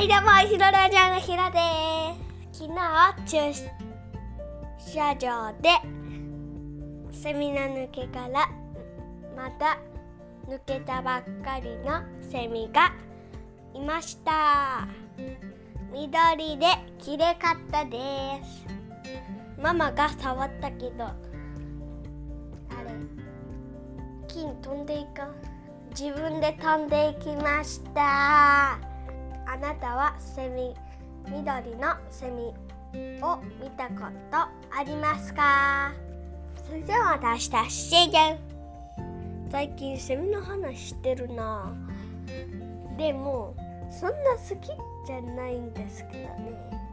[0.00, 1.58] はいどうもひろラジオのひろで
[2.54, 3.68] す昨日駐
[4.78, 5.68] 車場で
[7.12, 8.48] セミの抜けから
[9.36, 9.76] また
[10.48, 12.00] 抜けたばっかりの
[12.30, 12.94] セミが
[13.74, 14.88] いました。
[15.92, 16.66] 緑で
[16.98, 18.64] きれかったです。
[19.60, 22.90] ママが触ったけどあれ
[24.28, 25.34] 金飛んでいかん。
[25.90, 28.89] 自分で飛んでいきました。
[29.52, 30.76] あなたはセミ
[31.28, 32.54] 緑のセミ
[33.20, 35.92] を見たことありますか？
[36.68, 37.70] それでは私たち
[39.50, 41.72] 最近セミの話してるな。
[42.96, 43.56] でも
[43.90, 44.68] そんな好き
[45.04, 46.89] じゃないんですけどね。